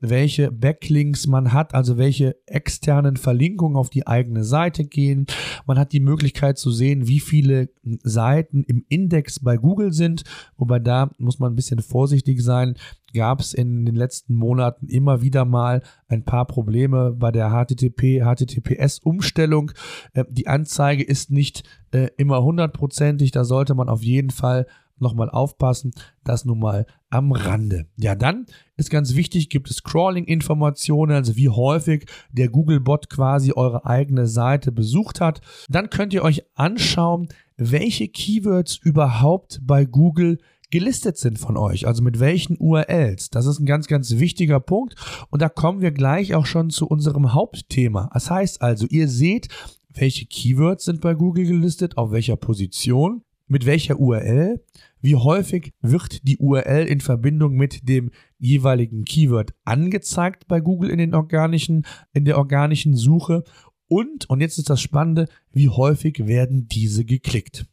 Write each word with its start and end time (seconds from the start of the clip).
welche 0.00 0.50
Backlinks 0.50 1.26
man 1.26 1.52
hat, 1.52 1.74
also 1.74 1.98
welche 1.98 2.36
externen 2.46 3.16
Verlinkungen 3.16 3.76
auf 3.76 3.90
die 3.90 4.06
eigene 4.06 4.44
Seite 4.44 4.84
gehen. 4.84 5.26
Man 5.66 5.78
hat 5.78 5.92
die 5.92 6.00
Möglichkeit 6.00 6.58
zu 6.58 6.70
sehen, 6.70 7.06
wie 7.06 7.20
viele 7.20 7.68
Seiten 8.02 8.64
im 8.64 8.84
Index 8.88 9.40
bei 9.40 9.56
Google 9.56 9.92
sind, 9.92 10.24
wobei 10.56 10.78
da 10.78 11.10
muss 11.18 11.38
man 11.38 11.52
ein 11.52 11.56
bisschen 11.56 11.80
vorsichtig 11.80 12.42
sein. 12.42 12.74
Gab 13.14 13.40
es 13.40 13.54
in 13.54 13.86
den 13.86 13.94
letzten 13.94 14.34
Monaten 14.34 14.88
immer 14.88 15.22
wieder 15.22 15.44
mal 15.44 15.82
ein 16.08 16.24
paar 16.24 16.46
Probleme 16.46 17.12
bei 17.12 17.30
der 17.30 17.50
HTTP, 17.50 18.22
HTTPS 18.22 18.98
Umstellung. 18.98 19.72
Äh, 20.12 20.24
die 20.28 20.48
Anzeige 20.48 21.02
ist 21.02 21.30
nicht 21.30 21.62
äh, 21.92 22.08
immer 22.16 22.42
hundertprozentig, 22.42 23.30
da 23.30 23.44
sollte 23.44 23.74
man 23.74 23.88
auf 23.88 24.02
jeden 24.02 24.30
Fall 24.30 24.66
nochmal 24.98 25.30
aufpassen. 25.30 25.92
Das 26.24 26.44
nun 26.44 26.58
mal 26.58 26.86
am 27.10 27.32
Rande. 27.32 27.86
Ja, 27.96 28.14
dann 28.14 28.46
ist 28.76 28.90
ganz 28.90 29.14
wichtig, 29.14 29.48
gibt 29.48 29.70
es 29.70 29.82
Crawling-Informationen, 29.82 31.14
also 31.14 31.36
wie 31.36 31.48
häufig 31.48 32.06
der 32.32 32.48
Google-Bot 32.48 33.08
quasi 33.08 33.52
eure 33.52 33.86
eigene 33.86 34.26
Seite 34.26 34.72
besucht 34.72 35.20
hat. 35.20 35.40
Dann 35.68 35.90
könnt 35.90 36.12
ihr 36.12 36.22
euch 36.22 36.44
anschauen, 36.54 37.28
welche 37.56 38.08
Keywords 38.08 38.76
überhaupt 38.76 39.60
bei 39.62 39.84
Google 39.84 40.38
gelistet 40.70 41.16
sind 41.16 41.38
von 41.38 41.56
euch, 41.56 41.86
also 41.86 42.02
mit 42.02 42.18
welchen 42.18 42.56
URLs. 42.58 43.30
Das 43.30 43.46
ist 43.46 43.60
ein 43.60 43.66
ganz, 43.66 43.86
ganz 43.86 44.10
wichtiger 44.18 44.60
Punkt 44.60 44.94
und 45.30 45.40
da 45.40 45.48
kommen 45.48 45.80
wir 45.80 45.92
gleich 45.92 46.34
auch 46.34 46.46
schon 46.46 46.70
zu 46.70 46.86
unserem 46.88 47.32
Hauptthema. 47.32 48.10
Das 48.12 48.30
heißt 48.30 48.62
also, 48.62 48.86
ihr 48.88 49.08
seht, 49.08 49.48
welche 49.88 50.26
Keywords 50.26 50.84
sind 50.84 51.00
bei 51.00 51.14
Google 51.14 51.46
gelistet, 51.46 51.96
auf 51.96 52.10
welcher 52.10 52.36
Position, 52.36 53.22
mit 53.48 53.66
welcher 53.66 53.98
URL, 53.98 54.64
wie 55.00 55.16
häufig 55.16 55.72
wird 55.80 56.26
die 56.26 56.38
URL 56.38 56.86
in 56.86 57.00
Verbindung 57.00 57.54
mit 57.54 57.88
dem 57.88 58.10
jeweiligen 58.38 59.04
Keyword 59.04 59.54
angezeigt 59.64 60.48
bei 60.48 60.60
Google 60.60 60.90
in 60.90 60.98
den 60.98 61.14
organischen, 61.14 61.86
in 62.12 62.24
der 62.24 62.38
organischen 62.38 62.96
Suche? 62.96 63.44
Und, 63.88 64.28
und 64.28 64.40
jetzt 64.40 64.58
ist 64.58 64.68
das 64.68 64.80
Spannende, 64.80 65.28
wie 65.52 65.68
häufig 65.68 66.26
werden 66.26 66.66
diese 66.66 67.04
geklickt. 67.04 67.66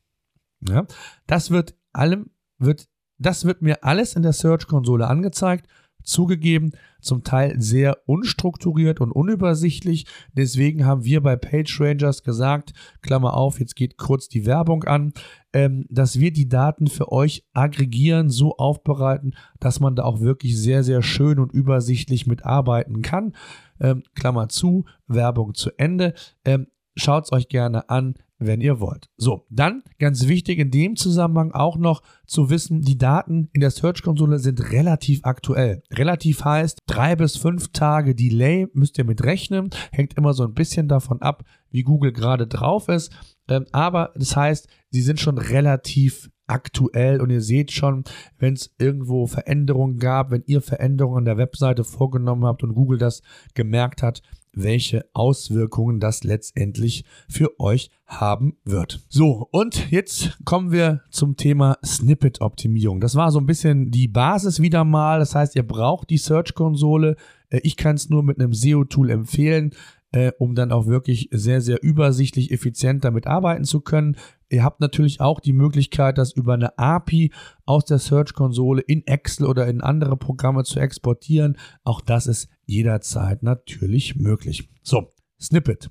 Ja, 0.68 0.86
das 1.25 1.50
wird 1.50 1.75
allem, 1.92 2.30
wird, 2.60 2.88
das 3.18 3.46
wird 3.46 3.62
mir 3.62 3.84
alles 3.84 4.16
in 4.16 4.22
der 4.22 4.34
Search-Konsole 4.34 5.08
angezeigt 5.08 5.68
Zugegeben, 6.04 6.72
zum 7.02 7.24
Teil 7.24 7.60
sehr 7.60 7.98
unstrukturiert 8.06 9.02
und 9.02 9.12
unübersichtlich. 9.12 10.06
Deswegen 10.34 10.86
haben 10.86 11.04
wir 11.04 11.22
bei 11.22 11.36
PageRangers 11.36 12.24
gesagt, 12.24 12.74
Klammer 13.02 13.36
auf, 13.36 13.60
jetzt 13.60 13.76
geht 13.76 13.98
kurz 13.98 14.30
die 14.30 14.46
Werbung 14.46 14.84
an, 14.84 15.14
ähm, 15.52 15.86
dass 15.90 16.20
wir 16.20 16.32
die 16.32 16.48
Daten 16.48 16.88
für 16.88 17.12
euch 17.12 17.46
aggregieren, 17.54 18.30
so 18.30 18.58
aufbereiten, 18.58 19.36
dass 19.60 19.80
man 19.80 19.96
da 19.96 20.04
auch 20.04 20.22
wirklich 20.22 20.58
sehr, 20.58 20.84
sehr 20.84 21.02
schön 21.02 21.40
und 21.40 21.52
übersichtlich 21.52 22.28
mitarbeiten 22.28 23.02
kann. 23.02 23.36
Ähm, 23.80 24.04
Klammer 24.16 24.50
zu, 24.50 24.86
Werbung 25.08 25.54
zu 25.54 25.72
Ende. 25.78 26.14
Ähm, 26.46 26.68
Schaut 26.96 27.26
es 27.26 27.32
euch 27.32 27.48
gerne 27.48 27.90
an 27.90 28.16
wenn 28.45 28.62
ihr 28.62 28.80
wollt. 28.80 29.10
So, 29.18 29.45
dann 29.50 29.84
ganz 30.00 30.28
wichtig 30.28 30.60
in 30.60 30.72
dem 30.72 30.95
Zusammenhang 30.95 31.51
auch 31.51 31.78
noch 31.78 32.01
zu 32.25 32.50
wissen, 32.50 32.81
die 32.81 32.98
Daten 32.98 33.50
in 33.54 33.62
der 33.62 33.72
Search-Konsole 33.72 34.40
sind 34.40 34.72
relativ 34.72 35.22
aktuell. 35.24 35.84
Relativ 35.92 36.44
heißt, 36.44 36.80
drei 36.88 37.16
bis 37.16 37.38
fünf 37.38 37.69
Tage 37.72 38.16
Delay 38.16 38.68
müsst 38.74 38.98
ihr 38.98 39.06
mit 39.06 39.24
rechnen. 39.24 39.69
Hängt 39.92 40.16
immer 40.18 40.34
so 40.34 40.44
ein 40.44 40.54
bisschen 40.54 40.88
davon 40.88 41.22
ab, 41.22 41.44
wie 41.69 41.84
Google 41.84 42.12
gerade 42.12 42.48
drauf 42.48 42.90
ist. 42.90 43.12
Ähm, 43.48 43.66
aber 43.72 44.13
das 44.16 44.36
heißt, 44.36 44.68
sie 44.89 45.01
sind 45.01 45.19
schon 45.19 45.38
relativ 45.38 46.30
aktuell 46.48 47.22
und 47.22 47.30
ihr 47.30 47.42
seht 47.42 47.72
schon, 47.72 48.04
wenn 48.38 48.54
es 48.54 48.74
irgendwo 48.78 49.28
Veränderungen 49.28 49.98
gab, 49.98 50.31
wenn 50.31 50.44
ihr 50.46 50.62
Veränderungen 50.62 51.19
an 51.19 51.25
der 51.25 51.38
Webseite 51.38 51.84
vorgenommen 51.84 52.46
habt 52.46 52.63
und 52.63 52.75
Google 52.75 52.98
das 52.98 53.22
gemerkt 53.54 54.04
hat, 54.04 54.22
welche 54.54 55.06
Auswirkungen 55.14 56.00
das 56.00 56.24
letztendlich 56.24 57.06
für 57.28 57.60
euch 57.60 57.90
haben 58.06 58.58
wird. 58.64 59.02
So, 59.10 59.48
und 59.52 59.92
jetzt 59.92 60.38
kommen 60.46 60.72
wir 60.72 61.02
zum 61.10 61.36
Thema 61.36 61.78
Snippet-Optimierung. 61.84 63.00
Das 63.00 63.16
war 63.16 63.32
so 63.32 63.40
ein 63.40 63.46
bisschen 63.46 63.92
die 63.92 64.08
Basis 64.08 64.62
wieder 64.62 64.84
mal. 64.84 65.20
Das 65.20 65.36
heißt, 65.36 65.56
ihr 65.56 65.68
braucht 65.68 66.10
die 66.10 66.18
Search-Konsole. 66.18 67.16
Äh, 67.50 67.62
ich 67.64 67.78
kann 67.78 67.96
es 67.96 68.10
nur 68.10 68.24
mit 68.24 68.40
einem 68.40 68.54
SEO-Tool 68.54 69.10
empfehlen 69.10 69.74
äh, 70.14 70.32
um 70.38 70.56
dann 70.56 70.72
auch 70.72 70.86
wirklich 70.86 71.28
sehr, 71.32 71.60
sehr 71.60 71.84
übersichtlich, 71.84 72.52
effizient 72.52 73.04
damit 73.04 73.28
arbeiten 73.28 73.66
zu 73.66 73.82
können. 73.82 74.16
Ihr 74.50 74.64
habt 74.64 74.80
natürlich 74.80 75.20
auch 75.20 75.40
die 75.40 75.54
Möglichkeit, 75.54 76.20
das 76.20 76.32
über 76.32 76.54
eine 76.54 76.78
API 76.78 77.32
aus 77.66 77.86
der 77.86 77.98
Search-Konsole 77.98 78.82
in 78.82 79.06
Excel 79.08 79.48
oder 79.48 79.68
in 79.68 79.82
andere 79.82 80.16
Programme 80.16 80.64
zu 80.64 80.80
exportieren. 80.80 81.58
Auch 81.84 82.00
das 82.00 82.28
ist 82.28 82.48
jederzeit 82.65 83.44
natürlich 83.44 84.15
möglich. 84.15 84.69
So, 84.81 85.10
Snippet. 85.39 85.89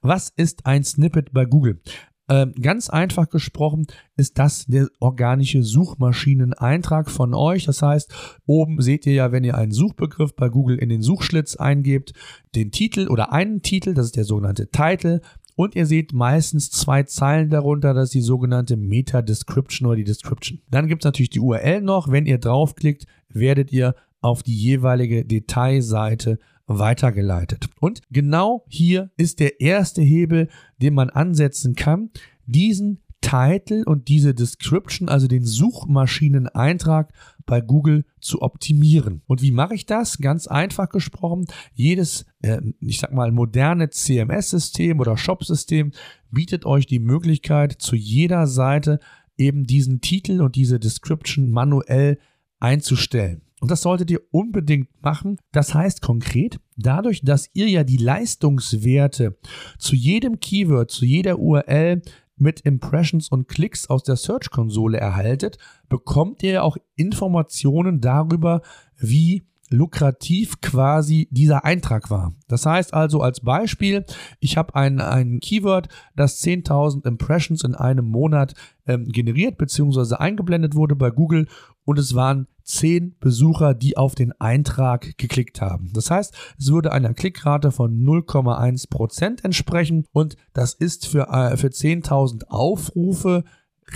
Was 0.00 0.32
ist 0.34 0.66
ein 0.66 0.84
Snippet 0.84 1.32
bei 1.32 1.44
Google? 1.44 1.80
Ähm, 2.26 2.54
ganz 2.58 2.88
einfach 2.88 3.28
gesprochen 3.28 3.86
ist 4.16 4.38
das 4.38 4.64
der 4.64 4.88
organische 4.98 5.62
Suchmaschineneintrag 5.62 7.10
von 7.10 7.34
euch. 7.34 7.66
Das 7.66 7.82
heißt, 7.82 8.14
oben 8.46 8.80
seht 8.80 9.04
ihr 9.04 9.12
ja, 9.12 9.30
wenn 9.30 9.44
ihr 9.44 9.58
einen 9.58 9.72
Suchbegriff 9.72 10.34
bei 10.34 10.48
Google 10.48 10.78
in 10.78 10.88
den 10.88 11.02
Suchschlitz 11.02 11.56
eingebt, 11.56 12.14
den 12.54 12.70
Titel 12.70 13.08
oder 13.08 13.32
einen 13.32 13.60
Titel, 13.60 13.92
das 13.92 14.06
ist 14.06 14.16
der 14.16 14.24
sogenannte 14.24 14.70
Title. 14.70 15.20
Und 15.56 15.76
ihr 15.76 15.86
seht 15.86 16.12
meistens 16.12 16.70
zwei 16.70 17.04
Zeilen 17.04 17.50
darunter, 17.50 17.94
das 17.94 18.06
ist 18.06 18.14
die 18.14 18.22
sogenannte 18.22 18.76
Meta-Description 18.76 19.86
oder 19.86 19.96
die 19.96 20.04
Description. 20.04 20.62
Dann 20.70 20.88
gibt 20.88 21.02
es 21.02 21.04
natürlich 21.04 21.30
die 21.30 21.40
URL 21.40 21.82
noch. 21.82 22.10
Wenn 22.10 22.26
ihr 22.26 22.38
draufklickt, 22.38 23.06
werdet 23.28 23.70
ihr 23.70 23.94
auf 24.24 24.42
die 24.42 24.56
jeweilige 24.56 25.26
Detailseite 25.26 26.38
weitergeleitet. 26.66 27.68
Und 27.78 28.00
genau 28.10 28.64
hier 28.68 29.10
ist 29.18 29.38
der 29.38 29.60
erste 29.60 30.00
Hebel, 30.00 30.48
den 30.80 30.94
man 30.94 31.10
ansetzen 31.10 31.74
kann, 31.74 32.10
diesen 32.46 33.02
Titel 33.20 33.82
und 33.84 34.08
diese 34.08 34.34
Description, 34.34 35.10
also 35.10 35.28
den 35.28 35.44
Suchmaschineneintrag 35.44 37.12
bei 37.44 37.60
Google 37.60 38.06
zu 38.18 38.40
optimieren. 38.40 39.20
Und 39.26 39.42
wie 39.42 39.50
mache 39.50 39.74
ich 39.74 39.84
das? 39.84 40.16
Ganz 40.16 40.46
einfach 40.46 40.88
gesprochen, 40.88 41.44
jedes, 41.74 42.24
äh, 42.40 42.62
ich 42.80 43.00
sag 43.00 43.12
mal, 43.12 43.30
moderne 43.30 43.90
CMS-System 43.90 45.00
oder 45.00 45.18
Shop-System 45.18 45.92
bietet 46.30 46.64
euch 46.64 46.86
die 46.86 46.98
Möglichkeit, 46.98 47.72
zu 47.72 47.94
jeder 47.94 48.46
Seite 48.46 49.00
eben 49.36 49.66
diesen 49.66 50.00
Titel 50.00 50.40
und 50.40 50.56
diese 50.56 50.80
Description 50.80 51.50
manuell 51.50 52.18
einzustellen. 52.58 53.43
Und 53.60 53.70
das 53.70 53.82
solltet 53.82 54.10
ihr 54.10 54.20
unbedingt 54.30 54.88
machen. 55.02 55.38
Das 55.52 55.74
heißt 55.74 56.02
konkret, 56.02 56.60
dadurch, 56.76 57.22
dass 57.22 57.48
ihr 57.54 57.68
ja 57.68 57.84
die 57.84 57.96
Leistungswerte 57.96 59.38
zu 59.78 59.94
jedem 59.94 60.40
Keyword, 60.40 60.90
zu 60.90 61.04
jeder 61.04 61.38
URL 61.38 62.02
mit 62.36 62.60
Impressions 62.60 63.28
und 63.28 63.48
Klicks 63.48 63.88
aus 63.88 64.02
der 64.02 64.16
Search-Konsole 64.16 64.98
erhaltet, 64.98 65.58
bekommt 65.88 66.42
ihr 66.42 66.64
auch 66.64 66.76
Informationen 66.96 68.00
darüber, 68.00 68.62
wie 68.96 69.44
lukrativ 69.70 70.60
quasi 70.60 71.28
dieser 71.30 71.64
Eintrag 71.64 72.10
war. 72.10 72.34
Das 72.48 72.66
heißt 72.66 72.94
also 72.94 73.20
als 73.20 73.40
Beispiel, 73.40 74.04
ich 74.40 74.56
habe 74.56 74.74
ein, 74.74 75.00
ein 75.00 75.40
Keyword, 75.40 75.88
das 76.14 76.42
10.000 76.42 77.06
Impressions 77.06 77.64
in 77.64 77.74
einem 77.74 78.06
Monat 78.06 78.54
ähm, 78.86 79.06
generiert 79.06 79.58
bzw. 79.58 80.16
eingeblendet 80.16 80.74
wurde 80.74 80.96
bei 80.96 81.10
Google 81.10 81.48
und 81.84 81.98
es 81.98 82.14
waren 82.14 82.48
zehn 82.62 83.16
Besucher, 83.20 83.74
die 83.74 83.96
auf 83.96 84.14
den 84.14 84.32
Eintrag 84.40 85.16
geklickt 85.18 85.60
haben. 85.60 85.90
Das 85.92 86.10
heißt, 86.10 86.34
es 86.58 86.72
würde 86.72 86.92
einer 86.92 87.14
Klickrate 87.14 87.70
von 87.70 88.02
0,1 88.02 88.88
Prozent 88.88 89.44
entsprechen 89.44 90.06
und 90.12 90.36
das 90.52 90.72
ist 90.72 91.06
für, 91.06 91.28
äh, 91.28 91.56
für 91.56 91.68
10.000 91.68 92.44
Aufrufe 92.48 93.44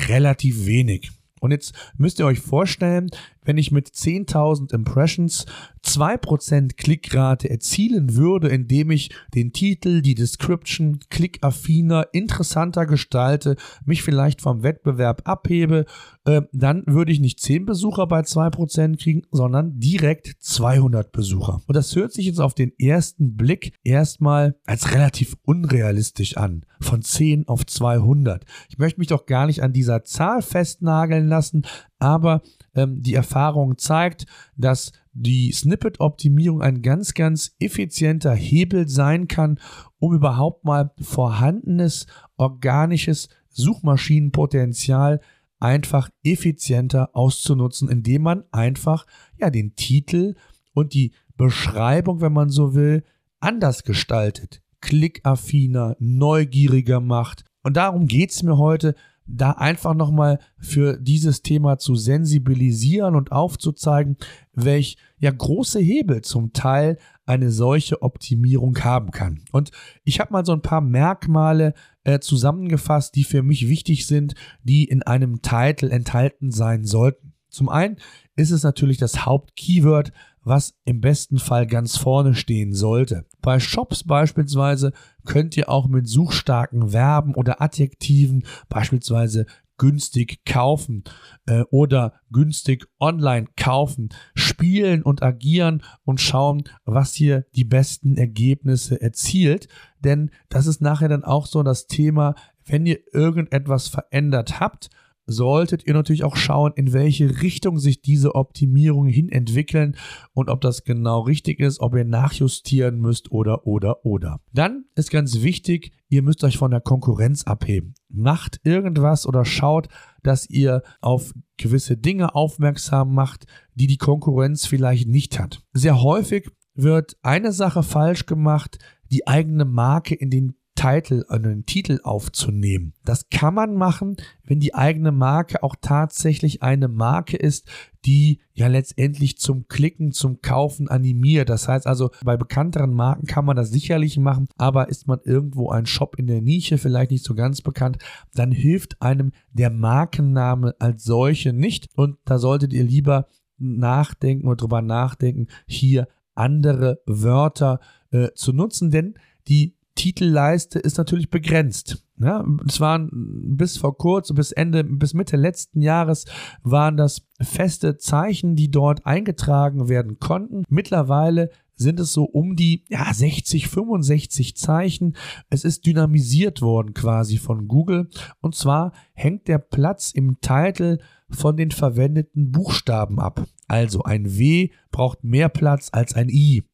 relativ 0.09 0.67
wenig. 0.67 1.11
Und 1.41 1.53
jetzt 1.53 1.73
müsst 1.97 2.19
ihr 2.19 2.27
euch 2.27 2.41
vorstellen, 2.41 3.11
wenn 3.49 3.57
ich 3.57 3.73
mit 3.73 3.89
10.000 3.89 4.75
Impressions 4.75 5.47
2% 5.83 6.77
Klickrate 6.77 7.49
erzielen 7.49 8.15
würde, 8.15 8.49
indem 8.49 8.91
ich 8.91 9.11
den 9.35 9.55
Titel, 9.55 10.03
die 10.03 10.15
Description 10.15 11.01
klickaffiner, 11.09 12.09
interessanter 12.13 12.85
gestalte, 12.85 13.57
mich 13.87 14.03
vielleicht 14.03 14.43
vom 14.43 14.63
Wettbewerb 14.63 15.23
abhebe, 15.25 15.87
äh, 16.27 16.43
dann 16.53 16.83
würde 16.87 17.11
ich 17.11 17.21
nicht 17.21 17.41
10 17.41 17.65
Besucher 17.65 18.07
bei 18.07 18.21
2% 18.21 18.99
kriegen, 18.99 19.23
sondern 19.31 19.81
direkt 19.81 20.37
200 20.41 21.11
Besucher. 21.11 21.63
Und 21.67 21.75
das 21.75 21.97
hört 21.97 22.13
sich 22.13 22.27
jetzt 22.27 22.41
auf 22.41 22.53
den 22.53 22.79
ersten 22.79 23.35
Blick 23.35 23.73
erstmal 23.83 24.57
als 24.67 24.93
relativ 24.93 25.39
unrealistisch 25.45 26.37
an. 26.37 26.67
Von 26.81 27.01
10 27.01 27.49
auf 27.49 27.65
200. 27.65 28.45
Ich 28.69 28.77
möchte 28.77 29.01
mich 29.01 29.09
doch 29.09 29.25
gar 29.25 29.47
nicht 29.47 29.63
an 29.63 29.73
dieser 29.73 30.05
Zahl 30.05 30.43
festnageln 30.43 31.29
lassen, 31.29 31.63
aber 31.99 32.43
ähm, 32.79 33.03
die 33.03 33.15
Erfahrung 33.15 33.77
zeigt, 33.79 34.27
dass 34.57 34.93
die 35.13 35.53
Snippet-Optimierung 35.53 36.63
ein 36.63 36.83
ganz, 36.83 37.15
ganz 37.15 37.55
effizienter 37.59 38.35
Hebel 38.35 38.89
sein 38.89 39.27
kann, 39.29 39.59
um 39.99 40.15
überhaupt 40.15 40.65
mal 40.65 40.93
vorhandenes 41.01 42.07
organisches 42.37 43.29
Suchmaschinenpotenzial 43.49 45.21
einfach 45.61 46.09
effizienter 46.23 47.11
auszunutzen, 47.15 47.89
indem 47.89 48.23
man 48.23 48.45
einfach 48.53 49.07
ja 49.39 49.51
den 49.51 49.75
Titel 49.75 50.37
und 50.73 50.95
die 50.95 51.13
Beschreibung, 51.37 52.21
wenn 52.21 52.33
man 52.33 52.51
so 52.51 52.75
will, 52.75 53.05
anders 53.41 53.85
gestaltet, 53.85 54.63
klickaffiner, 54.81 55.97
neugieriger 55.99 57.01
macht. 57.01 57.45
Und 57.63 57.77
darum 57.77 58.07
geht 58.07 58.31
es 58.31 58.43
mir 58.43 58.57
heute 58.57 58.95
da 59.29 59.53
einfach 59.53 59.95
nochmal 59.95 60.39
für 60.59 60.97
dieses 60.97 61.43
Thema 61.43 61.79
zu 61.79 61.95
sensibilisieren 61.95 63.15
und 63.15 63.31
aufzuzeigen, 63.31 64.17
welch 64.55 64.97
ja 65.19 65.31
große 65.31 65.79
Hebel 65.79 66.23
zum 66.23 66.53
Teil 66.53 66.99
eine 67.27 67.51
solche 67.51 68.03
Optimierung 68.03 68.79
haben 68.83 69.11
kann. 69.11 69.43
Und 69.53 69.71
ich 70.05 70.19
habe 70.19 70.33
mal 70.33 70.47
so 70.47 70.53
ein 70.53 70.63
paar 70.63 70.81
Merkmale 70.81 71.75
äh, 72.05 72.21
zusammengefasst, 72.21 73.15
die 73.15 73.25
für 73.25 73.43
mich 73.43 73.69
wichtig 73.69 74.07
sind, 74.07 74.35
die 74.63 74.85
in 74.85 75.03
einem 75.03 75.43
Titel 75.43 75.91
enthalten 75.91 76.51
sein 76.51 76.85
sollten. 76.85 77.35
Zum 77.51 77.69
einen 77.69 77.97
ist 78.37 78.51
es 78.51 78.63
natürlich 78.63 78.99
das 78.99 79.27
Hauptkeyword, 79.27 80.13
was 80.43 80.75
im 80.85 81.01
besten 81.01 81.39
Fall 81.39 81.67
ganz 81.67 81.97
vorne 81.97 82.35
stehen 82.35 82.73
sollte. 82.73 83.27
Bei 83.43 83.61
Shops 83.61 84.05
beispielsweise 84.05 84.93
könnt 85.25 85.57
ihr 85.57 85.69
auch 85.69 85.89
mit 85.89 86.09
suchstarken 86.09 86.91
Verben 86.91 87.35
oder 87.35 87.61
Adjektiven, 87.61 88.45
beispielsweise 88.69 89.47
günstig 89.79 90.45
kaufen 90.45 91.05
äh, 91.47 91.63
oder 91.71 92.15
günstig 92.31 92.87
online 93.01 93.47
kaufen, 93.57 94.11
spielen 94.35 95.03
und 95.03 95.23
agieren 95.23 95.83
und 96.05 96.21
schauen, 96.21 96.65
was 96.85 97.15
hier 97.15 97.47
die 97.55 97.65
besten 97.65 98.17
Ergebnisse 98.17 99.01
erzielt. 99.01 99.69
Denn 100.01 100.31
das 100.49 100.67
ist 100.67 100.81
nachher 100.83 101.09
dann 101.09 101.25
auch 101.25 101.47
so 101.47 101.63
das 101.63 101.87
Thema, 101.87 102.35
wenn 102.67 102.85
ihr 102.85 102.99
irgendetwas 103.13 103.89
verändert 103.89 104.61
habt, 104.61 104.91
solltet 105.29 105.87
ihr 105.87 105.95
natürlich 105.95 106.25
auch 106.25 106.37
schauen, 106.37 106.73
in 106.75 106.93
welche 106.93 107.43
Richtung 107.43 107.79
sich 107.79 108.01
diese 108.01 108.35
Optimierungen 108.35 109.13
hin 109.13 109.29
entwickeln 109.29 109.97
und 110.33 110.49
ob 110.49 110.63
das 110.63 110.83
genau 110.83 111.21
richtig 111.21 111.61
ist, 111.61 111.81
ob 111.81 111.95
ihr 111.95 112.05
nachjustieren 112.05 112.99
müsst 112.99 113.31
oder 113.31 113.67
oder 113.67 114.05
oder. 114.05 114.41
Dann 114.53 114.87
ist 114.97 115.11
ganz 115.11 115.43
wichtig, 115.43 115.93
ihr 116.09 116.23
müsst 116.23 116.43
euch 116.43 116.57
von 116.57 116.71
der 116.71 116.81
Konkurrenz 116.81 117.45
abheben. 117.45 117.95
Macht 118.09 118.61
irgendwas 118.65 119.27
oder 119.27 119.45
schaut, 119.45 119.89
dass 120.23 120.49
ihr 120.49 120.83
auf 121.01 121.35
gewisse 121.59 121.99
Dinge 121.99 122.35
aufmerksam 122.35 123.15
macht, 123.15 123.47
die 123.75 123.87
die 123.87 123.99
Konkurrenz 123.99 124.67
vielleicht 124.67 125.09
nicht 125.09 125.39
hat. 125.39 125.63
Sehr 125.73 126.03
häufig 126.03 126.51
wird 126.75 127.17
eine 127.23 127.53
Sache 127.53 127.83
falsch 127.83 128.25
gemacht, 128.25 128.79
die 129.11 129.27
eigene 129.27 129.67
Marke 129.67 130.15
in 130.15 130.31
den 130.31 130.55
Titel, 130.79 131.25
einen 131.29 131.67
Titel 131.67 131.99
aufzunehmen. 132.05 132.95
Das 133.05 133.31
kann 133.31 133.53
man 133.53 133.75
machen, 133.75 134.17
wenn 134.45 134.61
die 134.61 134.77
eigene 134.77 135.11
Marke 135.11 135.65
auch 135.65 135.75
tatsächlich 135.81 136.63
eine 136.63 136.87
Marke 136.87 137.37
ist, 137.37 137.69
die 138.05 138.41
ja 138.55 138.69
letztendlich 138.69 139.39
zum 139.39 139.67
Klicken, 139.67 140.13
zum 140.13 140.41
Kaufen 140.41 140.87
animiert. 140.87 141.49
Das 141.49 141.67
heißt 141.67 141.89
also, 141.89 142.13
bei 142.25 142.37
bekannteren 142.37 142.95
Marken 142.95 143.27
kann 143.27 143.45
man 143.45 143.57
das 143.57 143.71
sicherlich 143.71 144.19
machen, 144.19 144.47
aber 144.57 144.89
ist 144.89 145.09
man 145.09 145.19
irgendwo 145.25 145.69
ein 145.71 145.85
Shop 145.85 146.17
in 146.17 146.29
der 146.29 146.43
Nische, 146.43 146.79
vielleicht 146.79 147.11
nicht 147.11 147.25
so 147.25 147.35
ganz 147.35 147.61
bekannt, 147.61 147.99
dann 148.35 148.53
hilft 148.53 149.03
einem 149.03 149.33
der 149.51 149.71
Markenname 149.71 150.77
als 150.79 151.03
solche 151.03 151.53
nicht 151.53 151.89
und 151.97 152.19
da 152.25 152.39
solltet 152.39 152.73
ihr 152.73 152.85
lieber 152.85 153.27
nachdenken 153.59 154.47
oder 154.47 154.57
drüber 154.57 154.83
nachdenken, 154.83 155.49
hier 155.67 156.07
andere 156.37 157.03
Wörter 157.05 157.81
äh, 158.13 158.29
zu 158.37 158.53
nutzen, 158.53 158.93
denn 158.93 159.15
die 159.49 159.78
Titelleiste 159.99 160.79
ist 160.79 160.97
natürlich 160.97 161.29
begrenzt. 161.29 162.05
Ja, 162.21 162.45
es 162.69 162.79
waren 162.79 163.11
bis 163.57 163.79
vor 163.79 163.99
kurzem, 163.99 164.37
bis 164.37 164.53
Ende, 164.53 164.85
bis 164.85 165.13
Mitte 165.13 165.37
letzten 165.37 165.83
Jahres 165.83 166.25
waren 166.63 166.97
das 166.97 167.27
feste 167.41 167.97
Zeichen, 167.97 168.55
die 168.55 168.71
dort 168.71 169.07
eingetragen 169.07 169.89
werden 169.89 170.21
konnten. 170.21 170.63
Mittlerweile 170.69 171.51
sind 171.75 171.99
es 171.99 172.13
so 172.13 172.25
um 172.25 172.55
die 172.55 172.85
ja, 172.89 173.13
60, 173.13 173.67
65 173.67 174.57
Zeichen. 174.57 175.17
Es 175.51 175.65
ist 175.65 175.85
dynamisiert 175.85 176.63
worden 176.63 176.95
quasi 176.95 177.37
von 177.37 177.67
Google. 177.67 178.09
Und 178.41 178.55
zwar 178.55 178.93
hängt 179.15 179.49
der 179.49 179.59
Platz 179.59 180.13
im 180.13 180.41
Titel 180.41 180.99
von 181.31 181.57
den 181.57 181.71
verwendeten 181.71 182.51
Buchstaben 182.51 183.21
ab. 183.21 183.47
Also 183.67 184.03
ein 184.03 184.39
W 184.39 184.71
braucht 184.91 185.25
mehr 185.25 185.49
Platz 185.51 185.91
als 185.93 186.15
ein 186.15 186.31
I. 186.31 186.65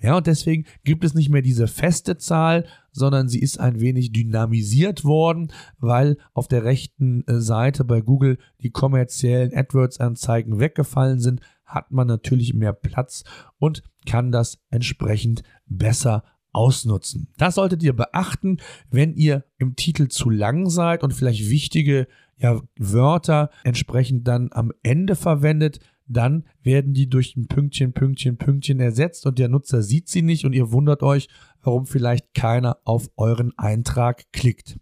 Ja, 0.00 0.16
und 0.16 0.26
deswegen 0.26 0.66
gibt 0.84 1.04
es 1.04 1.14
nicht 1.14 1.30
mehr 1.30 1.42
diese 1.42 1.66
feste 1.66 2.16
Zahl, 2.16 2.64
sondern 2.92 3.28
sie 3.28 3.40
ist 3.40 3.58
ein 3.58 3.80
wenig 3.80 4.12
dynamisiert 4.12 5.04
worden, 5.04 5.52
weil 5.78 6.16
auf 6.32 6.46
der 6.46 6.64
rechten 6.64 7.24
äh, 7.26 7.40
Seite 7.40 7.84
bei 7.84 8.00
Google 8.00 8.38
die 8.62 8.70
kommerziellen 8.70 9.52
AdWords-Anzeigen 9.52 10.60
weggefallen 10.60 11.18
sind, 11.18 11.40
hat 11.64 11.90
man 11.90 12.06
natürlich 12.06 12.54
mehr 12.54 12.72
Platz 12.72 13.24
und 13.58 13.82
kann 14.06 14.30
das 14.30 14.58
entsprechend 14.70 15.42
besser 15.66 16.22
ausnutzen. 16.52 17.32
Das 17.36 17.56
solltet 17.56 17.82
ihr 17.82 17.94
beachten, 17.94 18.58
wenn 18.90 19.14
ihr 19.14 19.44
im 19.58 19.74
Titel 19.74 20.06
zu 20.06 20.30
lang 20.30 20.70
seid 20.70 21.02
und 21.02 21.12
vielleicht 21.12 21.50
wichtige 21.50 22.06
ja, 22.36 22.60
Wörter 22.76 23.50
entsprechend 23.64 24.26
dann 24.26 24.50
am 24.52 24.72
Ende 24.82 25.16
verwendet, 25.16 25.80
dann 26.06 26.44
werden 26.62 26.92
die 26.92 27.08
durch 27.08 27.36
ein 27.36 27.46
Pünktchen, 27.46 27.92
Pünktchen, 27.92 28.36
Pünktchen 28.36 28.80
ersetzt 28.80 29.26
und 29.26 29.38
der 29.38 29.48
Nutzer 29.48 29.82
sieht 29.82 30.08
sie 30.08 30.22
nicht 30.22 30.44
und 30.44 30.52
ihr 30.52 30.70
wundert 30.70 31.02
euch, 31.02 31.28
warum 31.62 31.86
vielleicht 31.86 32.34
keiner 32.34 32.78
auf 32.84 33.08
euren 33.16 33.56
Eintrag 33.56 34.24
klickt. 34.32 34.78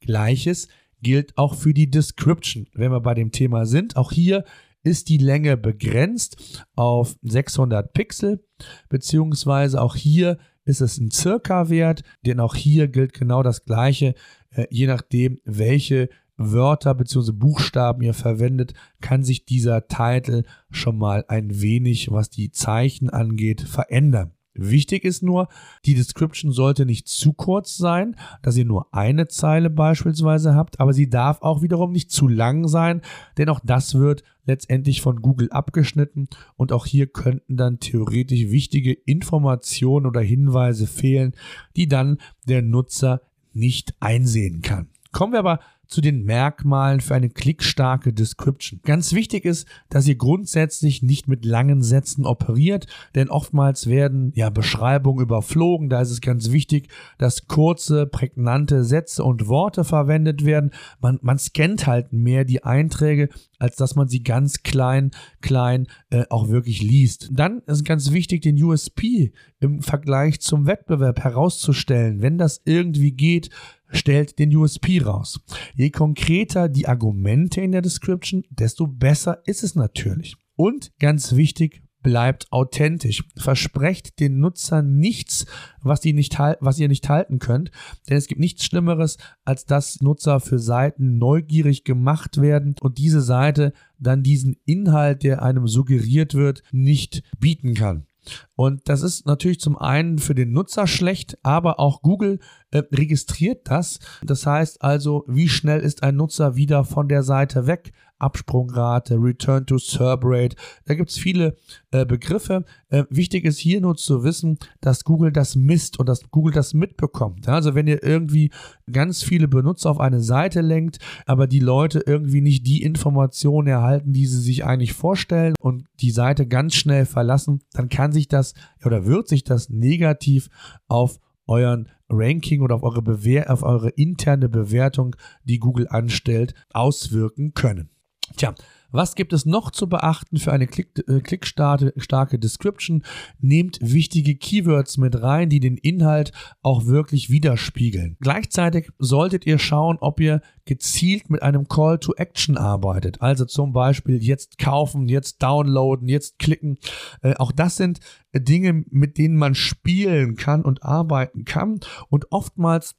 Gleiches 0.00 0.68
gilt 1.00 1.36
auch 1.38 1.54
für 1.54 1.74
die 1.74 1.90
Description, 1.90 2.66
wenn 2.74 2.90
wir 2.90 3.00
bei 3.00 3.14
dem 3.14 3.30
Thema 3.30 3.66
sind. 3.66 3.96
Auch 3.96 4.10
hier 4.10 4.44
ist 4.82 5.08
die 5.08 5.18
Länge 5.18 5.56
begrenzt 5.56 6.66
auf 6.74 7.16
600 7.22 7.92
Pixel, 7.92 8.44
beziehungsweise 8.88 9.80
auch 9.80 9.96
hier 9.96 10.38
ist 10.64 10.80
es 10.80 10.98
ein 10.98 11.10
Circa-Wert, 11.10 12.02
denn 12.24 12.40
auch 12.40 12.54
hier 12.54 12.88
gilt 12.88 13.12
genau 13.12 13.42
das 13.42 13.64
Gleiche, 13.64 14.14
äh, 14.50 14.66
je 14.70 14.86
nachdem, 14.86 15.40
welche 15.44 16.08
Wörter 16.36 16.94
bzw. 16.94 17.32
Buchstaben 17.32 18.02
ihr 18.02 18.14
verwendet, 18.14 18.74
kann 19.00 19.22
sich 19.22 19.44
dieser 19.44 19.86
Titel 19.86 20.44
schon 20.70 20.98
mal 20.98 21.24
ein 21.28 21.60
wenig, 21.60 22.10
was 22.10 22.30
die 22.30 22.50
Zeichen 22.50 23.10
angeht, 23.10 23.60
verändern. 23.60 24.32
Wichtig 24.56 25.04
ist 25.04 25.24
nur, 25.24 25.48
die 25.84 25.94
Description 25.94 26.52
sollte 26.52 26.86
nicht 26.86 27.08
zu 27.08 27.32
kurz 27.32 27.76
sein, 27.76 28.14
dass 28.40 28.56
ihr 28.56 28.64
nur 28.64 28.86
eine 28.94 29.26
Zeile 29.26 29.68
beispielsweise 29.68 30.54
habt, 30.54 30.78
aber 30.78 30.92
sie 30.92 31.10
darf 31.10 31.42
auch 31.42 31.62
wiederum 31.62 31.90
nicht 31.90 32.12
zu 32.12 32.28
lang 32.28 32.68
sein, 32.68 33.02
denn 33.36 33.48
auch 33.48 33.58
das 33.64 33.96
wird 33.96 34.22
letztendlich 34.44 35.02
von 35.02 35.22
Google 35.22 35.50
abgeschnitten 35.50 36.28
und 36.56 36.70
auch 36.70 36.86
hier 36.86 37.08
könnten 37.08 37.56
dann 37.56 37.80
theoretisch 37.80 38.50
wichtige 38.50 38.92
Informationen 38.92 40.06
oder 40.06 40.20
Hinweise 40.20 40.86
fehlen, 40.86 41.34
die 41.74 41.88
dann 41.88 42.18
der 42.46 42.62
Nutzer 42.62 43.22
nicht 43.52 43.94
einsehen 43.98 44.62
kann. 44.62 44.88
Kommen 45.10 45.32
wir 45.32 45.40
aber 45.40 45.58
zu 45.94 46.00
den 46.00 46.24
Merkmalen 46.24 47.00
für 47.00 47.14
eine 47.14 47.30
klickstarke 47.30 48.12
Description. 48.12 48.80
Ganz 48.82 49.12
wichtig 49.12 49.44
ist, 49.44 49.68
dass 49.90 50.08
ihr 50.08 50.16
grundsätzlich 50.16 51.04
nicht 51.04 51.28
mit 51.28 51.44
langen 51.44 51.82
Sätzen 51.82 52.26
operiert, 52.26 52.88
denn 53.14 53.30
oftmals 53.30 53.86
werden 53.86 54.32
ja 54.34 54.50
Beschreibungen 54.50 55.22
überflogen. 55.22 55.88
Da 55.88 56.00
ist 56.00 56.10
es 56.10 56.20
ganz 56.20 56.50
wichtig, 56.50 56.88
dass 57.16 57.46
kurze, 57.46 58.06
prägnante 58.06 58.82
Sätze 58.82 59.22
und 59.22 59.46
Worte 59.46 59.84
verwendet 59.84 60.44
werden. 60.44 60.72
Man, 61.00 61.20
man 61.22 61.38
scannt 61.38 61.86
halt 61.86 62.12
mehr 62.12 62.44
die 62.44 62.64
Einträge, 62.64 63.28
als 63.60 63.76
dass 63.76 63.94
man 63.94 64.08
sie 64.08 64.24
ganz 64.24 64.64
klein, 64.64 65.12
klein 65.42 65.86
äh, 66.10 66.24
auch 66.28 66.48
wirklich 66.48 66.82
liest. 66.82 67.30
Dann 67.32 67.62
ist 67.66 67.84
ganz 67.84 68.10
wichtig, 68.10 68.42
den 68.42 68.60
USP 68.60 69.32
im 69.60 69.80
Vergleich 69.80 70.40
zum 70.40 70.66
Wettbewerb 70.66 71.20
herauszustellen. 71.20 72.20
Wenn 72.20 72.36
das 72.36 72.62
irgendwie 72.64 73.12
geht, 73.12 73.50
stellt 73.94 74.38
den 74.38 74.54
USP 74.54 75.00
raus. 75.00 75.40
Je 75.74 75.90
konkreter 75.90 76.68
die 76.68 76.88
Argumente 76.88 77.60
in 77.60 77.72
der 77.72 77.82
Description, 77.82 78.44
desto 78.50 78.86
besser 78.86 79.42
ist 79.46 79.62
es 79.62 79.74
natürlich. 79.74 80.36
Und 80.56 80.92
ganz 80.98 81.34
wichtig, 81.34 81.82
bleibt 82.04 82.52
authentisch. 82.52 83.24
Versprecht 83.36 84.20
den 84.20 84.38
Nutzern 84.38 84.98
nichts, 84.98 85.46
was, 85.82 86.04
ihr 86.04 86.14
nicht, 86.14 86.38
was 86.38 86.78
ihr 86.78 86.86
nicht 86.86 87.08
halten 87.08 87.40
könnt. 87.40 87.72
Denn 88.08 88.16
es 88.16 88.28
gibt 88.28 88.40
nichts 88.40 88.64
Schlimmeres, 88.64 89.16
als 89.44 89.64
dass 89.64 90.00
Nutzer 90.00 90.38
für 90.38 90.60
Seiten 90.60 91.18
neugierig 91.18 91.82
gemacht 91.82 92.40
werden 92.40 92.76
und 92.80 92.98
diese 92.98 93.22
Seite 93.22 93.72
dann 93.98 94.22
diesen 94.22 94.56
Inhalt, 94.66 95.24
der 95.24 95.42
einem 95.42 95.66
suggeriert 95.66 96.34
wird, 96.34 96.62
nicht 96.70 97.24
bieten 97.40 97.74
kann. 97.74 98.06
Und 98.54 98.88
das 98.88 99.02
ist 99.02 99.26
natürlich 99.26 99.60
zum 99.60 99.76
einen 99.76 100.18
für 100.18 100.34
den 100.34 100.52
Nutzer 100.52 100.86
schlecht, 100.86 101.38
aber 101.42 101.80
auch 101.80 102.02
Google 102.02 102.38
äh, 102.74 102.82
registriert 102.92 103.70
das. 103.70 104.00
Das 104.24 104.46
heißt 104.46 104.82
also, 104.82 105.24
wie 105.28 105.48
schnell 105.48 105.80
ist 105.80 106.02
ein 106.02 106.16
Nutzer 106.16 106.56
wieder 106.56 106.84
von 106.84 107.08
der 107.08 107.22
Seite 107.22 107.66
weg? 107.66 107.92
Absprungrate, 108.18 109.16
Return 109.16 109.66
to 109.66 109.78
Serb 109.78 110.22
Rate. 110.24 110.56
Da 110.86 110.94
gibt 110.94 111.10
es 111.10 111.18
viele 111.18 111.56
äh, 111.90 112.06
Begriffe. 112.06 112.64
Äh, 112.88 113.04
wichtig 113.10 113.44
ist 113.44 113.58
hier 113.58 113.80
nur 113.80 113.96
zu 113.96 114.24
wissen, 114.24 114.58
dass 114.80 115.04
Google 115.04 115.32
das 115.32 115.56
misst 115.56 115.98
und 115.98 116.08
dass 116.08 116.30
Google 116.30 116.52
das 116.52 116.74
mitbekommt. 116.74 117.46
Ja, 117.46 117.54
also 117.54 117.74
wenn 117.74 117.86
ihr 117.86 118.02
irgendwie 118.02 118.50
ganz 118.90 119.22
viele 119.22 119.46
Benutzer 119.46 119.90
auf 119.90 120.00
eine 120.00 120.20
Seite 120.20 120.60
lenkt, 120.60 120.98
aber 121.26 121.46
die 121.46 121.60
Leute 121.60 122.02
irgendwie 122.06 122.40
nicht 122.40 122.66
die 122.66 122.82
Informationen 122.82 123.68
erhalten, 123.68 124.12
die 124.12 124.26
sie 124.26 124.40
sich 124.40 124.64
eigentlich 124.64 124.94
vorstellen 124.94 125.54
und 125.60 125.84
die 126.00 126.10
Seite 126.10 126.46
ganz 126.46 126.74
schnell 126.74 127.06
verlassen, 127.06 127.60
dann 127.72 127.88
kann 127.88 128.12
sich 128.12 128.28
das 128.28 128.54
oder 128.84 129.06
wird 129.06 129.28
sich 129.28 129.44
das 129.44 129.68
negativ 129.68 130.48
auf 130.88 131.18
euren 131.46 131.88
Ranking 132.08 132.60
oder 132.60 132.76
auf 132.76 132.82
eure, 132.82 133.02
Bewer 133.02 133.50
auf 133.50 133.62
eure 133.62 133.90
interne 133.90 134.48
Bewertung, 134.48 135.16
die 135.44 135.58
Google 135.58 135.88
anstellt, 135.88 136.54
auswirken 136.72 137.54
können. 137.54 137.90
Tja, 138.36 138.54
was 138.94 139.16
gibt 139.16 139.32
es 139.32 139.44
noch 139.44 139.70
zu 139.72 139.88
beachten 139.88 140.38
für 140.38 140.52
eine 140.52 140.66
klick, 140.66 141.02
äh, 141.08 141.20
klickstarke 141.20 142.38
Description? 142.38 143.02
Nehmt 143.40 143.78
wichtige 143.82 144.36
Keywords 144.36 144.96
mit 144.98 145.20
rein, 145.20 145.48
die 145.48 145.60
den 145.60 145.76
Inhalt 145.76 146.32
auch 146.62 146.86
wirklich 146.86 147.28
widerspiegeln. 147.28 148.16
Gleichzeitig 148.20 148.90
solltet 148.98 149.46
ihr 149.46 149.58
schauen, 149.58 149.98
ob 150.00 150.20
ihr 150.20 150.40
gezielt 150.64 151.28
mit 151.28 151.42
einem 151.42 151.68
Call 151.68 151.98
to 151.98 152.14
Action 152.14 152.56
arbeitet. 152.56 153.20
Also 153.20 153.44
zum 153.44 153.72
Beispiel 153.72 154.22
jetzt 154.22 154.58
kaufen, 154.58 155.08
jetzt 155.08 155.42
downloaden, 155.42 156.08
jetzt 156.08 156.38
klicken. 156.38 156.78
Äh, 157.22 157.34
auch 157.34 157.52
das 157.52 157.76
sind 157.76 157.98
Dinge, 158.32 158.84
mit 158.90 159.18
denen 159.18 159.36
man 159.36 159.54
spielen 159.54 160.36
kann 160.36 160.62
und 160.62 160.84
arbeiten 160.84 161.44
kann. 161.44 161.80
Und 162.08 162.30
oftmals 162.30 162.94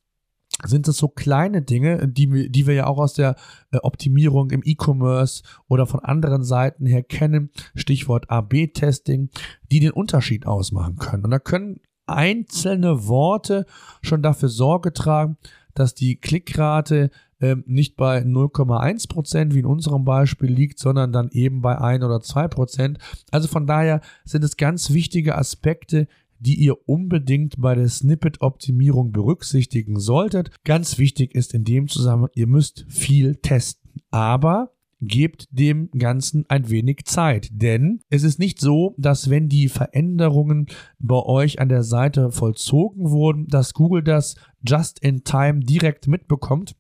sind 0.64 0.88
es 0.88 0.98
so 0.98 1.10
kleine 1.10 1.62
Dinge, 1.62 2.08
die, 2.08 2.50
die 2.50 2.68
wir 2.68 2.74
ja 2.74 2.88
auch 2.88 2.98
aus 2.98 3.14
der 3.14 3.36
äh, 3.72 3.78
Optimierung 3.78 4.52
im 4.52 4.62
E-Commerce 4.64 5.44
oder 5.68 5.86
von 5.86 6.00
anderen 6.00 6.44
Seiten 6.44 6.86
her 6.86 7.04
kennen, 7.04 7.50
Stichwort 7.76 8.30
AB-Testing, 8.30 9.30
die 9.72 9.80
den 9.80 9.92
Unterschied 9.92 10.46
ausmachen 10.46 10.96
können. 10.96 11.26
Und 11.26 11.32
da 11.32 11.40
können 11.40 11.82
einzelne 12.08 13.08
Worte 13.08 13.66
schon 14.02 14.22
dafür 14.22 14.50
Sorge 14.50 14.94
tragen, 14.94 15.38
dass 15.74 15.94
die 15.94 16.16
Klickrate 16.16 17.10
äh, 17.40 17.56
nicht 17.66 17.98
bei 17.98 18.20
0,1 18.20 19.10
Prozent 19.10 19.54
wie 19.54 19.60
in 19.60 19.66
unserem 19.66 20.06
Beispiel 20.06 20.50
liegt, 20.50 20.80
sondern 20.80 21.12
dann 21.12 21.30
eben 21.32 21.62
bei 21.62 21.78
1 21.78 22.04
oder 22.04 22.22
2 22.22 22.48
Prozent. 22.48 22.98
Also 23.32 23.48
von 23.48 23.68
daher 23.68 24.02
sind 24.24 24.44
es 24.44 24.56
ganz 24.56 24.92
wichtige 24.92 25.38
Aspekte, 25.38 26.08
die 26.40 26.56
ihr 26.56 26.88
unbedingt 26.88 27.56
bei 27.60 27.76
der 27.76 27.90
Snippet-Optimierung 27.90 29.12
berücksichtigen 29.12 30.00
solltet. 30.00 30.52
Ganz 30.64 30.98
wichtig 30.98 31.36
ist 31.36 31.54
in 31.54 31.64
dem 31.64 31.88
Zusammenhang, 31.88 32.32
ihr 32.36 32.48
müsst 32.48 32.86
viel 32.90 33.36
testen. 33.36 33.92
Aber 34.12 34.72
gebt 35.02 35.48
dem 35.52 35.90
Ganzen 35.92 36.46
ein 36.48 36.70
wenig 36.70 37.06
Zeit. 37.06 37.50
Denn 37.52 38.00
es 38.10 38.24
ist 38.24 38.40
nicht 38.40 38.60
so, 38.60 38.96
dass 38.98 39.30
wenn 39.30 39.50
die 39.50 39.70
Veränderungen 39.70 40.68
bei 41.00 41.22
euch 41.22 41.60
an 41.60 41.70
der 41.70 41.84
Seite 41.84 42.32
vollzogen 42.32 43.12
wurden, 43.12 43.48
dass 43.48 43.74
Google 43.74 44.04
das 44.04 44.36
just 44.66 45.00
in 45.00 45.24
time 45.24 45.60
direkt 45.60 46.08
mitbekommt 46.08 46.76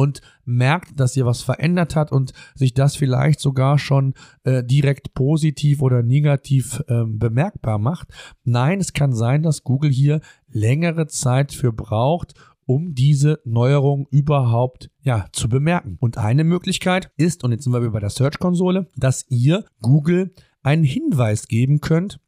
und 0.00 0.22
merkt, 0.46 0.98
dass 0.98 1.14
ihr 1.14 1.26
was 1.26 1.42
verändert 1.42 1.94
hat 1.94 2.10
und 2.10 2.32
sich 2.54 2.72
das 2.72 2.96
vielleicht 2.96 3.38
sogar 3.38 3.78
schon 3.78 4.14
äh, 4.44 4.64
direkt 4.64 5.12
positiv 5.12 5.82
oder 5.82 6.02
negativ 6.02 6.82
äh, 6.88 7.04
bemerkbar 7.04 7.78
macht. 7.78 8.08
Nein, 8.42 8.80
es 8.80 8.94
kann 8.94 9.12
sein, 9.12 9.42
dass 9.42 9.62
Google 9.62 9.90
hier 9.90 10.22
längere 10.48 11.06
Zeit 11.06 11.52
für 11.52 11.70
braucht, 11.70 12.32
um 12.64 12.94
diese 12.94 13.40
Neuerung 13.44 14.06
überhaupt 14.10 14.90
ja, 15.02 15.26
zu 15.32 15.50
bemerken. 15.50 15.98
Und 16.00 16.16
eine 16.16 16.44
Möglichkeit 16.44 17.10
ist, 17.18 17.44
und 17.44 17.52
jetzt 17.52 17.64
sind 17.64 17.74
wir 17.74 17.82
wieder 17.82 17.92
bei 17.92 18.00
der 18.00 18.08
Search-Konsole, 18.08 18.86
dass 18.96 19.26
ihr 19.28 19.66
Google 19.82 20.32
einen 20.62 20.84
Hinweis 20.84 21.46
geben 21.46 21.82
könnt, 21.82 22.20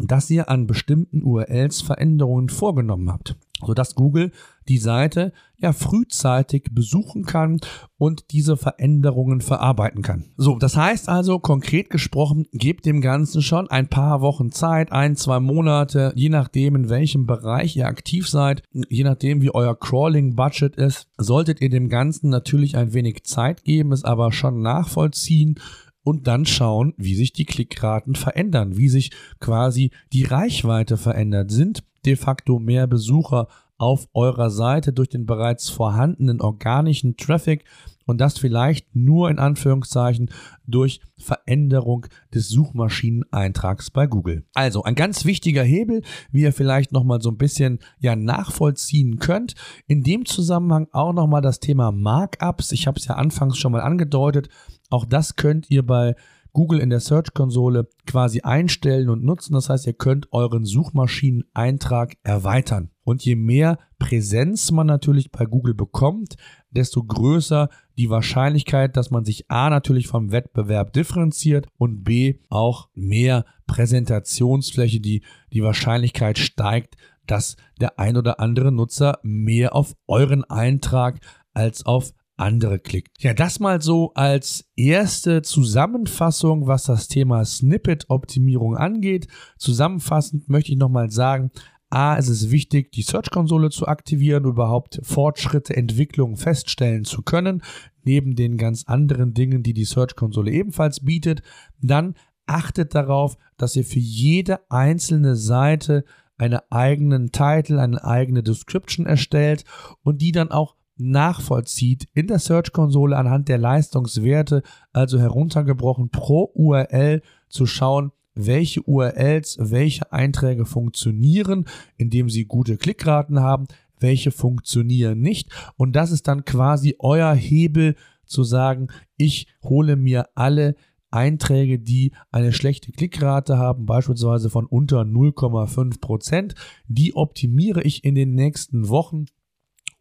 dass 0.00 0.28
ihr 0.30 0.48
an 0.48 0.66
bestimmten 0.66 1.22
URLs 1.22 1.80
Veränderungen 1.80 2.48
vorgenommen 2.48 3.08
habt 3.08 3.36
sodass 3.66 3.94
Google 3.94 4.32
die 4.68 4.78
Seite 4.78 5.32
ja 5.56 5.72
frühzeitig 5.72 6.68
besuchen 6.72 7.24
kann 7.24 7.60
und 7.96 8.32
diese 8.32 8.56
Veränderungen 8.56 9.40
verarbeiten 9.40 10.02
kann. 10.02 10.24
So, 10.36 10.58
das 10.58 10.76
heißt 10.76 11.08
also 11.08 11.38
konkret 11.38 11.90
gesprochen, 11.90 12.46
gebt 12.52 12.86
dem 12.86 13.00
Ganzen 13.00 13.40
schon 13.42 13.70
ein 13.70 13.88
paar 13.88 14.20
Wochen 14.20 14.52
Zeit, 14.52 14.92
ein, 14.92 15.16
zwei 15.16 15.40
Monate, 15.40 16.12
je 16.16 16.28
nachdem 16.28 16.76
in 16.76 16.88
welchem 16.88 17.26
Bereich 17.26 17.76
ihr 17.76 17.86
aktiv 17.86 18.28
seid, 18.28 18.62
je 18.72 19.04
nachdem 19.04 19.42
wie 19.42 19.54
euer 19.54 19.78
Crawling 19.78 20.34
Budget 20.34 20.76
ist, 20.76 21.08
solltet 21.16 21.60
ihr 21.60 21.70
dem 21.70 21.88
Ganzen 21.88 22.30
natürlich 22.30 22.76
ein 22.76 22.92
wenig 22.92 23.24
Zeit 23.24 23.64
geben, 23.64 23.92
es 23.92 24.04
aber 24.04 24.32
schon 24.32 24.60
nachvollziehen 24.62 25.58
und 26.04 26.26
dann 26.26 26.46
schauen, 26.46 26.94
wie 26.96 27.16
sich 27.16 27.32
die 27.32 27.46
Klickraten 27.46 28.14
verändern, 28.14 28.76
wie 28.76 28.88
sich 28.88 29.10
quasi 29.40 29.90
die 30.12 30.24
Reichweite 30.24 30.96
verändert. 30.96 31.50
Sind 31.50 31.82
de 32.04 32.14
facto 32.14 32.58
mehr 32.58 32.86
Besucher 32.86 33.48
auf 33.78 34.06
eurer 34.12 34.50
Seite 34.50 34.92
durch 34.92 35.08
den 35.08 35.26
bereits 35.26 35.68
vorhandenen 35.70 36.40
organischen 36.40 37.16
Traffic 37.16 37.64
und 38.06 38.20
das 38.20 38.38
vielleicht 38.38 38.94
nur 38.94 39.30
in 39.30 39.38
Anführungszeichen 39.38 40.30
durch 40.66 41.00
Veränderung 41.16 42.06
des 42.34 42.48
Suchmaschineneintrags 42.48 43.90
bei 43.90 44.06
Google. 44.06 44.44
Also 44.54 44.82
ein 44.82 44.94
ganz 44.94 45.24
wichtiger 45.24 45.62
Hebel, 45.62 46.02
wie 46.30 46.42
ihr 46.42 46.52
vielleicht 46.52 46.92
noch 46.92 47.04
mal 47.04 47.20
so 47.20 47.30
ein 47.30 47.38
bisschen 47.38 47.78
ja 47.98 48.16
nachvollziehen 48.16 49.18
könnt. 49.18 49.54
In 49.86 50.02
dem 50.02 50.24
Zusammenhang 50.26 50.88
auch 50.92 51.12
noch 51.12 51.26
mal 51.26 51.40
das 51.40 51.60
Thema 51.60 51.92
Markups. 51.92 52.72
Ich 52.72 52.86
habe 52.86 52.98
es 52.98 53.06
ja 53.06 53.14
anfangs 53.14 53.58
schon 53.58 53.72
mal 53.72 53.80
angedeutet. 53.80 54.48
Auch 54.90 55.04
das 55.04 55.36
könnt 55.36 55.70
ihr 55.70 55.84
bei 55.84 56.14
Google 56.54 56.80
in 56.80 56.88
der 56.88 57.00
Search-Konsole 57.00 57.88
quasi 58.06 58.40
einstellen 58.40 59.10
und 59.10 59.24
nutzen. 59.24 59.52
Das 59.52 59.68
heißt, 59.68 59.86
ihr 59.86 59.92
könnt 59.92 60.32
euren 60.32 60.64
Suchmaschineneintrag 60.64 62.14
erweitern. 62.22 62.90
Und 63.02 63.24
je 63.24 63.36
mehr 63.36 63.78
Präsenz 63.98 64.70
man 64.70 64.86
natürlich 64.86 65.30
bei 65.30 65.44
Google 65.44 65.74
bekommt, 65.74 66.36
desto 66.70 67.02
größer 67.02 67.68
die 67.98 68.08
Wahrscheinlichkeit, 68.08 68.96
dass 68.96 69.10
man 69.10 69.24
sich 69.24 69.50
A 69.50 69.68
natürlich 69.68 70.06
vom 70.06 70.32
Wettbewerb 70.32 70.92
differenziert 70.92 71.66
und 71.76 72.04
B 72.04 72.38
auch 72.48 72.88
mehr 72.94 73.44
Präsentationsfläche, 73.66 75.00
die 75.00 75.22
die 75.52 75.62
Wahrscheinlichkeit 75.62 76.38
steigt, 76.38 76.96
dass 77.26 77.56
der 77.80 77.98
ein 77.98 78.16
oder 78.16 78.40
andere 78.40 78.72
Nutzer 78.72 79.18
mehr 79.22 79.74
auf 79.74 79.94
euren 80.06 80.44
Eintrag 80.44 81.20
als 81.52 81.84
auf 81.84 82.12
andere 82.36 82.78
klickt. 82.78 83.22
Ja, 83.22 83.34
das 83.34 83.60
mal 83.60 83.80
so 83.80 84.12
als 84.14 84.64
erste 84.76 85.42
Zusammenfassung, 85.42 86.66
was 86.66 86.84
das 86.84 87.08
Thema 87.08 87.44
Snippet-Optimierung 87.44 88.76
angeht. 88.76 89.28
Zusammenfassend 89.58 90.48
möchte 90.48 90.72
ich 90.72 90.78
nochmal 90.78 91.10
sagen, 91.10 91.50
A, 91.90 92.16
es 92.16 92.28
ist 92.28 92.50
wichtig, 92.50 92.90
die 92.90 93.02
Search-Konsole 93.02 93.70
zu 93.70 93.86
aktivieren, 93.86 94.46
überhaupt 94.46 95.00
Fortschritte, 95.04 95.76
Entwicklungen 95.76 96.36
feststellen 96.36 97.04
zu 97.04 97.22
können, 97.22 97.62
neben 98.02 98.34
den 98.34 98.56
ganz 98.56 98.84
anderen 98.86 99.32
Dingen, 99.32 99.62
die 99.62 99.74
die 99.74 99.84
Search-Konsole 99.84 100.50
ebenfalls 100.50 101.04
bietet. 101.04 101.42
Dann 101.80 102.14
achtet 102.46 102.96
darauf, 102.96 103.36
dass 103.56 103.76
ihr 103.76 103.84
für 103.84 104.00
jede 104.00 104.68
einzelne 104.70 105.36
Seite 105.36 106.04
einen 106.36 106.60
eigenen 106.70 107.30
Titel, 107.30 107.78
eine 107.78 108.02
eigene 108.02 108.42
Description 108.42 109.06
erstellt 109.06 109.64
und 110.02 110.20
die 110.20 110.32
dann 110.32 110.50
auch 110.50 110.74
nachvollzieht 110.96 112.06
in 112.14 112.26
der 112.26 112.38
Search-Konsole 112.38 113.16
anhand 113.16 113.48
der 113.48 113.58
Leistungswerte, 113.58 114.62
also 114.92 115.18
heruntergebrochen 115.18 116.10
pro 116.10 116.50
URL 116.54 117.22
zu 117.48 117.66
schauen, 117.66 118.12
welche 118.34 118.82
URLs, 118.82 119.58
welche 119.60 120.12
Einträge 120.12 120.66
funktionieren, 120.66 121.66
indem 121.96 122.28
sie 122.28 122.44
gute 122.44 122.76
Klickraten 122.76 123.40
haben, 123.40 123.66
welche 123.98 124.30
funktionieren 124.30 125.20
nicht. 125.20 125.50
Und 125.76 125.94
das 125.94 126.10
ist 126.10 126.26
dann 126.28 126.44
quasi 126.44 126.96
euer 126.98 127.32
Hebel 127.34 127.94
zu 128.26 128.42
sagen, 128.42 128.88
ich 129.16 129.46
hole 129.62 129.96
mir 129.96 130.28
alle 130.34 130.74
Einträge, 131.10 131.78
die 131.78 132.12
eine 132.32 132.52
schlechte 132.52 132.90
Klickrate 132.90 133.56
haben, 133.56 133.86
beispielsweise 133.86 134.50
von 134.50 134.66
unter 134.66 135.02
0,5 135.02 136.00
Prozent, 136.00 136.54
die 136.88 137.14
optimiere 137.14 137.82
ich 137.82 138.04
in 138.04 138.16
den 138.16 138.34
nächsten 138.34 138.88
Wochen 138.88 139.26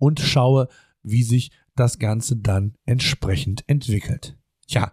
und 0.03 0.19
schaue, 0.19 0.67
wie 1.01 1.23
sich 1.23 1.49
das 1.77 1.97
Ganze 1.97 2.35
dann 2.35 2.73
entsprechend 2.85 3.63
entwickelt. 3.67 4.37
Tja, 4.67 4.91